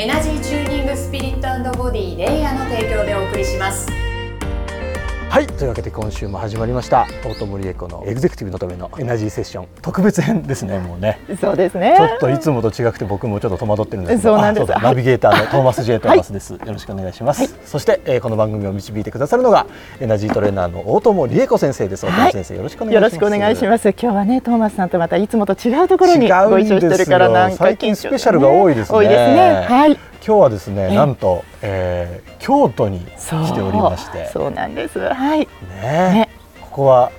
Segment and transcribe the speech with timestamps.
[0.00, 4.09] エナジーチューニングスピリットボディレイヤーの提供でお送りします。
[5.30, 7.06] はいというわけで今週も始まりました。
[7.22, 9.68] 大友理恵子のエグゼクティブのためのエナジーセッション。
[9.80, 11.20] 特別編ですねもうね。
[11.40, 11.94] そうですね。
[11.96, 14.34] ちょっといつもと違くて僕もちょっと戸惑ってるんですけど。
[14.34, 14.72] そうなんです。
[14.82, 19.66] ナビゲーターのトーマス J トーマスです、はい、よろしくお願いします、はい、そして、えー、この番組を導いてくださるのが
[20.00, 22.06] エナジートレーナーの大友理恵子先生です。
[22.06, 23.14] 大友先生、よろしくお願いします。
[23.14, 23.88] よろしくお願いします。
[23.90, 28.98] 今日はねトーマスさんとまたいつもと違うところにご一緒してるからなんか最近スペシャルが多いですね。
[28.98, 29.66] 多いですね。
[29.68, 34.28] はい今日はですね、なんと、えー、京都に来ておりまして。
[34.32, 34.50] そう。
[34.50, 34.98] なんです。
[34.98, 35.40] はい。
[35.40, 35.46] ね
[35.82, 36.28] ね。
[36.60, 37.10] ここは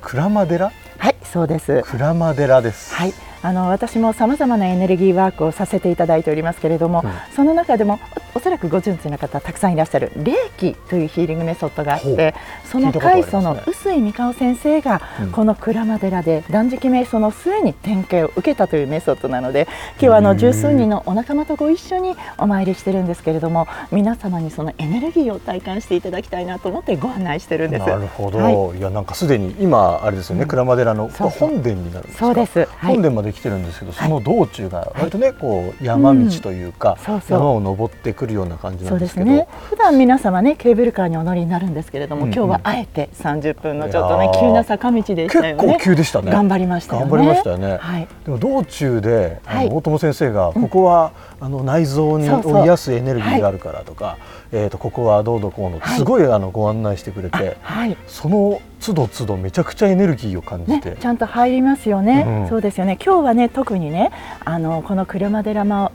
[0.00, 0.70] 鞍馬寺？
[0.98, 1.82] はいそうです。
[1.82, 2.94] 鞍馬寺です。
[2.94, 3.12] はい。
[3.42, 7.98] あの私もさまざまなエネルギーワークをさせていただいておりますけれども、うん、その中でも
[8.36, 12.34] おそらくご存知の方たくさんいらっしゃる霊気というヒーリングメソッドがあって
[12.70, 15.00] その開祖の臼井美香先生が
[15.32, 27.86] この鞍馬寺で断食瞑想の末に典型を受けたというメソッドなので今日はあの十数人のお仲間とご一緒にお参りしてるんですけれども皆様にそのエネルギーを体感していただきたいなと思ってご案内してるんです。
[27.86, 36.98] なるほど、はい、いやなんかすでに今あれですよね、鞍馬寺の本殿になるんですそうです、はい、本殿まで来てるんですけど、その道中が割とね、こう山道というか、
[37.30, 45.62] 山を登ってくるような感じなんですけど、ね、普段皆様ねケーブルカーにお乗りになるんですけれども、今日はあえて30分のちょっとね急な坂道でしたよね。
[45.62, 46.30] 結構急でしたね。
[46.30, 47.76] 頑張りました頑張りましたよね。
[47.76, 54.18] はい、でも道中で、あの大友先生がここは、あの内臓にを癒すエネルギーがあるからとか、
[54.52, 62.96] えっ、とここはどうどこうのすごいあのご案内してくれて、はい、その都度都度めちゃくちゃエネルギーを感じて、ね、ちゃんと入りますよね、うん、そうですよね。
[63.04, 64.12] 今日はね特にね
[64.44, 65.90] あのこの車寺の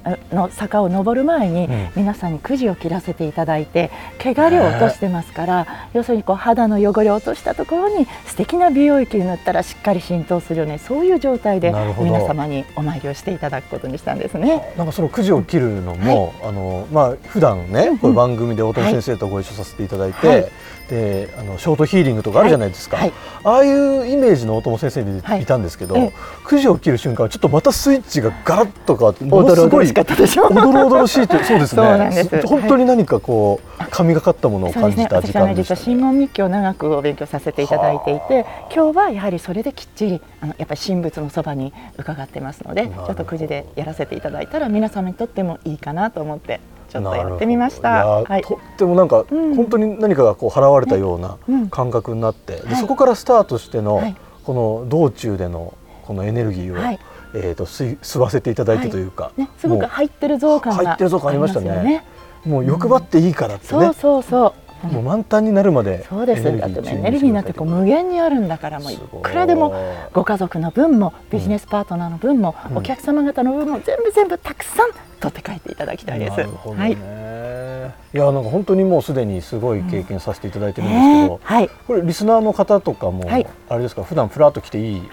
[0.51, 10.77] 坂を登る前に、うん、皆さんにくじを切らせていただいて毛刈りを落としてますから、要するにこう肌の汚れを落としたところに素敵な美容液を塗ったらしっかり浸透するよね。
[10.77, 14.73] そういう状態で皆様にお参りをしていただくことにしたんですね。
[14.77, 20.51] なんかそのくじを切るのも、はい、あのまあ普段ね、こういう番組で大友先生とご一緒させていただいて、はい。
[20.89, 25.45] であのショートヒーリングとかあるじゃないですか、はいはい、ああいうイメージの大友先生でい。
[25.51, 32.41] たんですけど、はい、くじを切る瞬間ちょっとまたスイッチがガラッと変わってものすごいおどろおどろしいって そうですね。
[32.45, 46.59] 本当に何かこう神がかったものを感じた時間でした、ね、実は神門密教長くお勉強させていただいていて今日はやはりそれできっちりあのやっぱり神仏のそばに伺ってますのでちょっとくじでやらせていただいたら皆様にとってもいいかなと思って
[46.91, 48.05] ちょっとやってみました。
[48.05, 51.37] はい、とってもなんか、うん、本当に何かがこう払われたような
[51.69, 54.53] 感覚になって、でそこからスタートしての、はい、こ
[54.83, 56.99] の道中でのこのエネルギーを、はい、
[57.33, 62.03] えっ、ー、と吸吸わせていただいてというか、ね、すごく入ってる増感入ってる増感ありましたね。
[62.45, 63.69] もう欲張っていいからってね。
[63.69, 64.53] そうそうそう。
[64.83, 66.43] もう満タンになるまでそうです。
[66.43, 69.73] だってエネルギーなんてこう無限にあるんだからもういくらでも
[70.13, 76.37] ご家族の分もビジネスパートナーの分も、お客様方の分も全部全部たくさん取って帰っていただきたいです。
[76.37, 76.97] ね、はい。
[78.13, 81.39] いやなんか本当にもうすでにすごい経験させていただいてるんですけど、うん。
[81.41, 85.03] はい、これリスナーの方とかも、はい、あれですか普段フラッと来ていい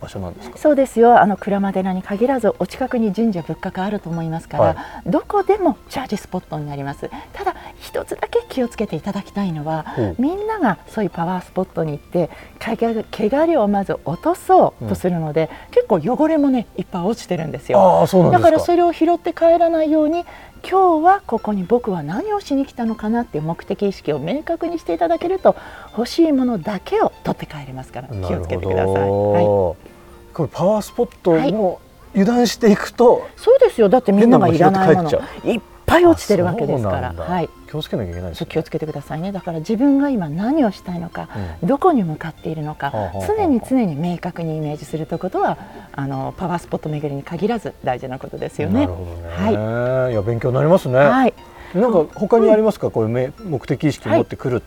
[0.00, 0.58] 場所なんですか？
[0.58, 1.20] そうですよ。
[1.20, 7.10] あの鞍馬寺に限らずお近くに神社仏閣あると思いますから、はい、どこでもチャージスポットになります。
[7.32, 9.86] ただ一つだけ気をつけていただきたいのは、
[10.18, 12.30] みんながそういうパワースポットに行って
[12.60, 18.06] 毛刈りをまず落とそうとするので、うん、結構汚れもねいっぱい落ちてるんですよ。
[18.32, 20.24] だからそれを拾って帰らないように
[20.62, 25.56] 今日はここに僕は何をしに来たのかなっていう目的意識を明確にしていただけると
[25.96, 28.86] 欲しいものだけを取って帰れますから気をつけてください。
[28.86, 29.76] はい、こ
[30.40, 31.80] れパワースポットも
[32.12, 33.88] 油断していくと、はい、そうですよ。
[33.88, 35.10] だってみんながいらないもの。
[35.44, 35.60] いっ
[35.96, 37.12] ぱい落ちてるわけですから。
[37.12, 37.48] はい。
[37.68, 39.32] 気をつけなきゃいけない、ね、気をつけてくださいね。
[39.32, 41.28] だから自分が今何をしたいのか、
[41.62, 42.92] うん、どこに向かっているのか、
[43.26, 45.58] 常に常に明確にイメージするということは
[45.92, 48.80] あのパワースポット巡りに限らず大事なことですよね。
[48.80, 49.28] なるほどね。
[49.28, 50.12] はい。
[50.12, 50.98] いや勉強になりますね。
[50.98, 51.34] はい。
[51.74, 54.62] なんか他にありますか、うん、こういう目的意識を持ってくる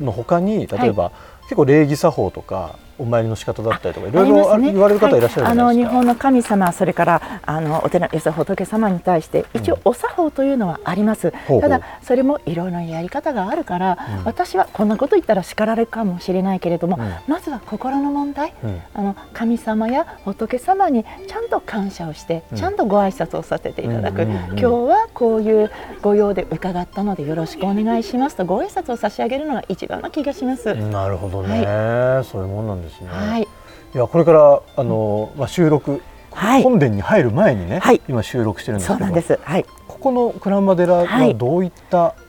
[0.00, 1.12] の他に例えば、はい
[1.46, 18.54] 結構礼儀作法とかお参りの仕方だったりとかいろいろ言われる方いらっしゃる、はい、あの日本の神様それからあのお寺要する仏様に対して一応お作法というのはあります、うん、ただそれもいろいろなやり方があるから、うん、私はこんなこと言ったら叱られるかもしれないけれども、うん、まずは心の問題、
[18.94, 25.70] あの神様や仏様にちゃんと感謝をして、ちゃんとご挨拶をさせていただく、今日はこういう
[26.02, 30.74] ご用で伺ったのでよろしくお願いしますとご挨拶を差し上げるのが一番な気がします。
[30.74, 33.08] なるほどね、はい、そういうもんなんですね。
[33.10, 33.42] はい。
[33.42, 33.46] い
[33.98, 36.02] やこれからあの、まあ収録、
[36.32, 39.38] はい、本殿に入る前にね、はい、今収録してるんですけど、そうなんです。
[39.42, 39.64] はい。
[39.88, 42.25] ここの鞍馬寺はどういった、はい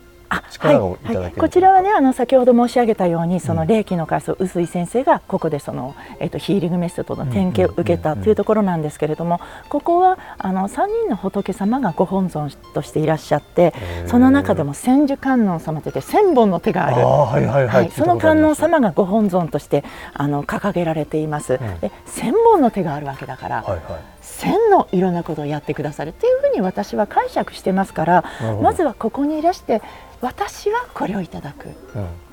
[0.51, 9.39] 力をいただける、はい、こちらはねあの先ほど申し上げたようにその霊気の階層臼井先生がここでその、えーと、ヒーリングメソッドの典型を受けたというところなんですけれども
[9.69, 13.73] ここはあの3人の仏様がご本尊としていらっしゃって
[14.07, 16.97] その中でも千手観音様といって千本の手がある。
[16.97, 17.67] はいはい。
[17.67, 19.83] はい、その観音様がご本尊として
[20.13, 21.55] あの掲げられています。
[21.55, 28.23] うん、で千本の手があるわけだから、はいはい千のいろんなことをやってくださるっていうふうに私は解釈してますから
[28.61, 29.81] まずはここにいらして
[30.19, 31.73] 私はこれをいただく、うん、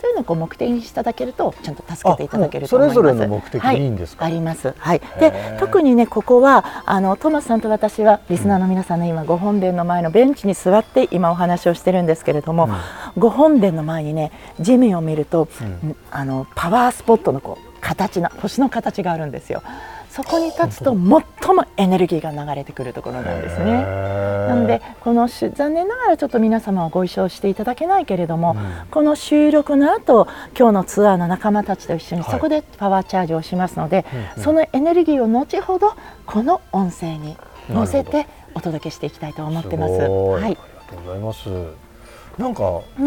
[0.01, 4.75] というのをこう目的にしていただけるとちゃんと助けていただけるそれぞれの目的いいんですか、はい、あります。
[4.79, 5.01] はい。
[5.21, 12.73] で特にねここはあのトマスさんと私はリスナーの皆さんの今ご本殿の前のベンチに座って今お話をしてるんですけれども、うん、
[13.19, 19.63] ご本殿の前にね地面を見ると、うん、あのパワースポットのこう形な星の形があるんですよ。
[20.15, 21.25] そこに立つと最も
[21.77, 23.83] エネルギーが流れてくるところなんですね。
[23.83, 34.05] なのでこの残念ながらちょっと皆様はご一緒していただけないけれども、うん、この収録の後今日のツアーの仲間たちと一緒にそこでパワーチャージをしますので、
[34.37, 35.97] はい、そのエネルギーを後ほど
[36.27, 37.37] この音声に
[37.69, 39.95] 乗せてお届けしていきたいと思ってます。
[39.95, 40.61] はい、ありが
[40.91, 41.49] とうございます。
[42.39, 43.07] なんか、うん、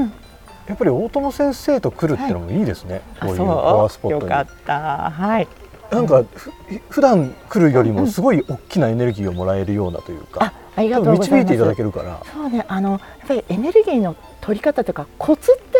[0.68, 3.02] やっぱり大友先生と来るっていうのもいいですね。
[3.20, 4.24] はい、こういうパワースポットに。
[4.24, 5.10] よかった。
[5.12, 5.48] はい。
[5.92, 6.52] なんかふ
[6.90, 15.78] 普段来るよりもすごい大きなエネルギーをもらえるようなというか、ありがとう導いていただけるからそうねあのやっぱりエネルギーの取り方とかコツって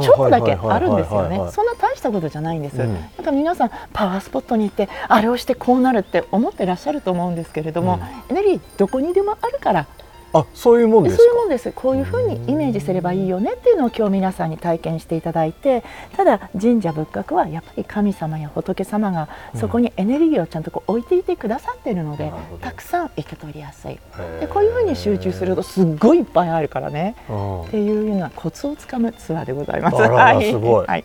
[0.00, 1.36] ちょっとだけあるんですよね。
[1.52, 2.80] そんな大したことじゃないんです。
[2.80, 8.00] うん、なんか皆さんパワースポットに行ってあれをしてこうなるって思ってらっしゃると思うんですけれども、
[8.30, 9.86] うん、エネルギーどこにでもあるから
[10.34, 11.72] あそういうもんですそういうもんです。
[11.72, 15.84] こういうふうにイメージすればいいよねっていうのを今日皆さんに体験していただいて
[16.16, 23.98] ただ神社仏閣はやっぱり神様や仏様がそこにエネルギーをちゃんとこう置いていてくださっているので、うん、たくさん受け取りやすい。
[24.40, 27.14] でこういうふうに集中するとすっごいいっぱいあるからね。
[27.66, 29.96] っていうようなコツをつかむツアーでございます。
[29.96, 30.02] す
[30.58, 31.04] ごい、はい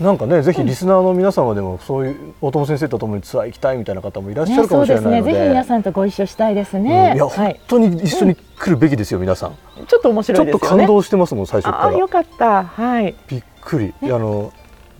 [0.00, 7.10] なんかね、ぜひリスナーの皆様でも、そういう大友先生とともにツアー行きたいみたいな方もいらっしゃるかもしれないので、ね、ぜひ皆さんとご一緒したいですね。
[7.12, 9.56] うん、いや、はい、本当に一緒に来るべきですよ、皆さん。
[9.86, 11.96] ちょっと面白い、ね、ちょっと感動してますもん、最初から。
[11.96, 13.14] よかった、はい。
[13.26, 14.52] びっくり、あの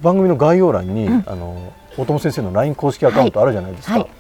[0.03, 3.93] 番組の概要欄に、うん、あの大友先生の LINE 公式アカウントあるじゃないですか。
[3.93, 4.01] はい。
[4.03, 4.11] はい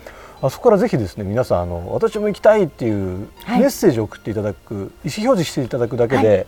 [0.43, 6.46] あそこからぜひですね皆さんあの私も行きたいっていうメッセージを送っていただく、意思表示していただくだけで、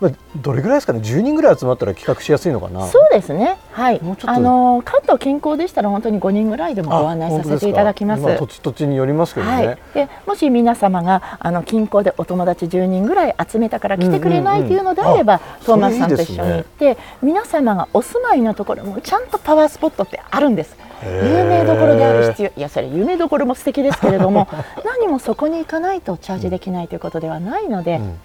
[0.00, 2.86] まあ、どれぐらいですかね、10人ぐらい集まったら企画しやすいのかな？
[2.86, 3.58] そうですね。
[3.72, 4.00] はい。
[4.26, 8.22] あの関東近郊でしたら本当に5人ぐらいでもご案内させていただきます。
[8.38, 9.66] 土地土地によりますけどね。
[9.66, 20.76] はい、でもし皆様があの近郊でお友達10人ぐらい集めたから来てくれないというのであれば、トーマスさんと一緒に行って、ね、皆様がお住まいのところもちゃんとパワースポットってあるんです。
[21.02, 24.48] 有名どころである必要いやそれ有名どころも素敵ですけれども
[24.84, 28.18] 何もそこに行かないとチャージできないということではないので、うん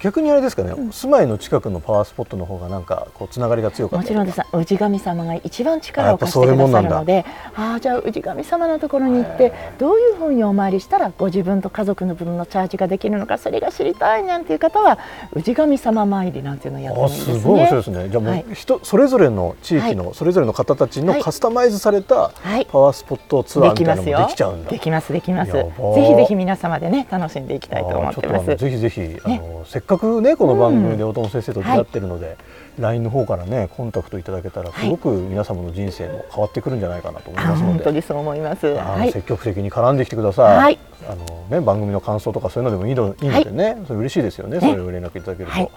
[0.00, 4.40] 逆にあれですかね、うん、住まいの近くのパワースポットの方がなんかこうつながりが強かったもちろんです。
[4.52, 7.24] 氏神様が一番力を貸してくださるので。
[7.54, 14.98] ああじゃあ氏神様のところに行ってどういうふうにお参りしたらご自分と家族の分のチャージができるのかそれが知りたいなんていう方は
[15.36, 17.40] 氏神様参りなんていうのをやってるんですね。
[17.40, 18.08] すごい面白いですね。
[18.08, 22.32] じゃあもう人、はい、それぞれの地域の、それぞれの方たちのカスタマイズされた
[22.70, 24.70] パワースポットツアーみたいなのもできちゃうんだ。
[24.70, 25.52] できますできます。
[25.52, 25.64] ぜ
[26.08, 28.56] ひぜひ皆様でね楽しんでいきたいと思ってます。
[28.56, 32.38] ぜひぜひあの、せっかくねこの番番組で大友先生と出会ってるので、うんはい、
[32.80, 40.78] LINE の方からねコンタクトいただけたらすごく皆様の人生も変わってくるんじゃないかなと思いますので、本当にそう思います、はい、積極的に絡んできてください、はい、
[41.08, 45.70] あのね番組の感想とかそういうのでもいいのいいのでね、それ嬉しいですよね、それを連絡いただけると。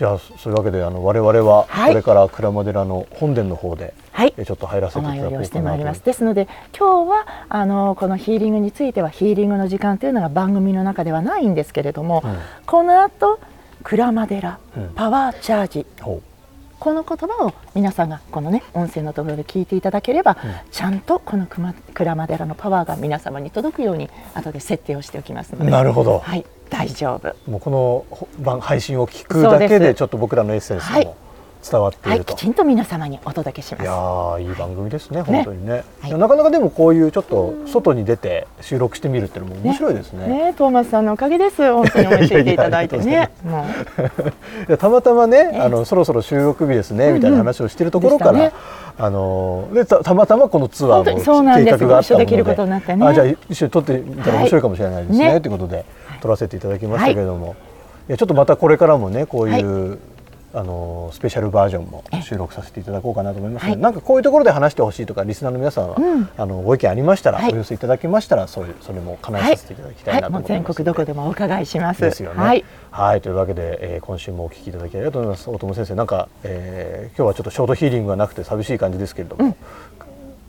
[0.00, 6.00] じゃあそういうわけであの我々はこれから鞍馬寺の本殿の方で、はい、ちょっと入らせていただこうかなと。
[6.00, 13.40] ですので今日はあのこのヒーリングについてはヒーリングの時間というのが番組の中ではないんですけれども、うん、この後
[13.82, 14.58] 鞍馬寺、
[14.94, 15.86] パワーチャージ、
[16.80, 21.74] この言葉を皆さんがこのね音声のところで聞いていただければ、うん、ちゃんとこの鞍
[22.14, 25.70] 馬寺のパワーが皆様に届くように後で設定をしておきますので。
[25.70, 27.36] なるほど、はい、大丈夫。
[27.50, 28.06] もうこ
[28.40, 31.16] の配信を聞くだけでちょっと僕らのエッセンスも
[31.68, 33.82] 伝わっていると、はい、きちんと皆様にお届けします。
[33.82, 40.26] いやいい番組ですね本当にね、はい、なかなかでもこういうちょっと外に出て収録してみるっていうのも面白いですね。
[40.26, 43.30] ね、ね、トーマスさんのおかげです本当に教えていただいてね。
[44.78, 48.32] たまたまねあのそろそろ収録日ですね、みたいな話をしているところから。
[48.32, 48.52] ね、
[48.98, 55.84] あのでたたまたまこのツアーの計画があったので、ね、あじゃあ一緒に撮ってみたら面白いかもしれないですね、はい、ということで
[56.20, 57.56] 撮らせていただきましたけれども、はい、い
[58.08, 59.98] やちょっとまたこれからもねこういう、
[60.52, 72.00] あのスペシャルバージョンも収録させていただこうかなと思いますので、はい、なんかこういうところで話してほしいとかリスナーの皆さんは、うん、あのご意見ありましたら、はい、お寄せいただきましたらそういうそれも叶えさせていただきたいなと思います、はい、全国どこでもお伺いします。
[72.00, 72.64] ですよね。
[72.90, 75.48] はい、というわけで、えー、今週もお聞きいただきありがとうございます。
[75.48, 79.56] 大友先生なんか、えー、今日はちょっとショートヒーリングがなくて寂しい感じですけれども、うん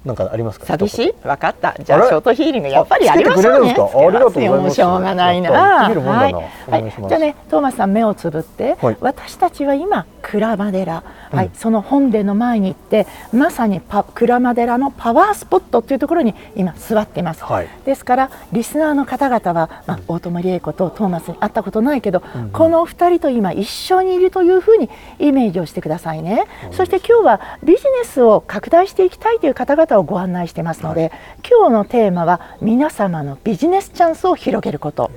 [0.04, 0.66] なんかありますか？
[0.66, 1.76] 寂しい、分かった。
[1.84, 3.50] じゃあショートヒーリングやっぱりありますね。
[3.50, 4.76] ありがとうございます。
[4.76, 5.52] しょうがないな。
[5.52, 6.34] はい。
[6.34, 11.04] はい、じゃあね、トーマスさん目をつぶって、はい、私たちは今鞍馬寺、
[11.36, 17.44] はい、うん、その本殿の前に行ってまさにパ鞍馬寺のパワースポットというところに今座っています。
[17.44, 26.46] はい、ですからリスナーの方々は、まあ、大友理恵子とトーマスに会ったことないけど、うん、この二人と今一緒にいるというふうにイメージをしてくださいね。
[26.70, 31.12] うん、そして今日はビジネスを拡大していきたいという方々をご案内してますので、はい、
[31.50, 35.12] 今日のテーマは皆様のビジネスチャンスを広げること。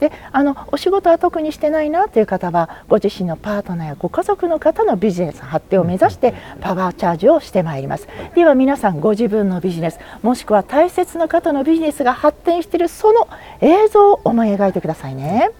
[0.00, 13.28] であのお仕事は特にしてないなという方はご自身のパートナーやご家族の方のビジネス発展を目指してパワーチャージをしてまいりますでは皆さんご自分のビジネスもしくは大切な方のビジネスが発展しているその
[13.60, 15.50] 映像を思い描いてくださいね。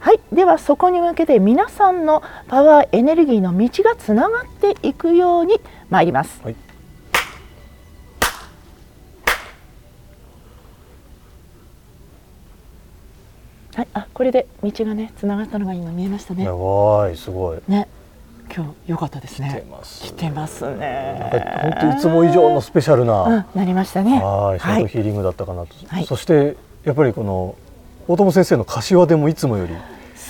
[0.00, 6.40] はい、ではそこに向けて皆さんのパワーエネルギーの道がつながっていくように参ります。
[6.42, 6.56] はい
[13.74, 16.44] はい、あこれで道がねつながったのが今見えましたね。
[16.44, 17.58] やばいすごい。
[17.68, 17.86] ね
[18.58, 19.64] 今日良かったですね。
[20.02, 21.30] 来てますね。
[21.62, 24.20] 本当いつも以上のスペシャルな、うん、なりましたね。
[24.20, 25.68] はい、ショートヒーリングだったかなと。
[25.86, 27.54] はい、そしてやっぱりこの
[28.08, 29.74] 大友先生の柏でもいつもより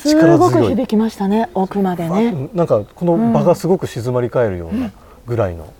[0.04, 0.50] 力強い。
[0.50, 1.48] すごく響きましたね。
[1.54, 2.50] 奥までね。
[2.52, 4.90] なんかこの場がすごく静まり返るような
[5.26, 5.72] ぐらいの。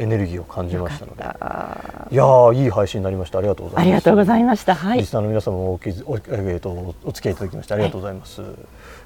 [0.00, 3.38] エネルギーを感じましたので、いやいい配信になりました。
[3.38, 3.82] ありがとうございます。
[3.82, 8.52] ありがとうございました、はい、リスナーの皆様もおきお,、えーと、お付き合いいただきましてありがとうございます、はい、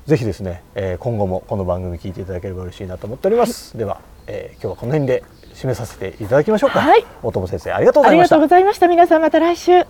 [0.07, 5.25] ぜひですね、えー、今後もこの番組聞いていただければ嬉しいなと思っております、はい、では、えー、今日はこの辺で
[5.55, 8.37] 締めさせていただきましょうか、はい、大友先生ありがとうございました。
[8.37, 8.89] ありがとうございました。
[8.89, 9.85] 皆さんまた来週。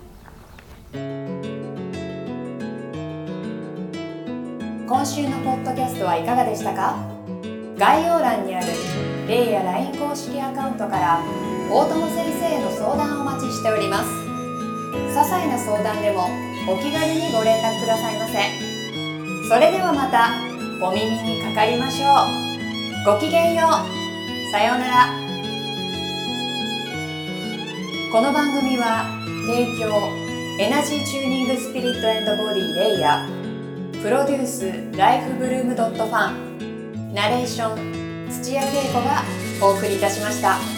[4.86, 6.96] 今週のポッドキャストはいかがでしたか？
[7.76, 8.66] 概要欄にある
[9.26, 11.18] レイや LINE 公式アカウントから
[11.72, 14.10] 大友先生への相談をお待ちしております。
[14.92, 16.28] 些細な相談でも
[16.68, 18.34] お気軽にご連絡くださいませ。
[19.48, 20.28] それではまた
[20.84, 22.06] お耳にかかりましょ
[23.08, 23.14] う。
[23.14, 24.52] ごきげんよう。
[24.52, 25.06] さようなら。
[28.12, 29.06] この番組は
[29.48, 29.88] 提供
[30.62, 34.02] エナジーチューニングスピリットボディレイヤー。
[34.02, 37.14] プロデュースライフブルームドットファン。
[37.14, 37.93] ナレーション
[38.44, 39.22] 土屋恵子が
[39.58, 40.73] お送りいたしました。